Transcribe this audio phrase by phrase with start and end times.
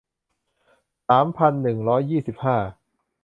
[1.07, 2.57] สามพันหนึ่งร้อยยี่สิบห้า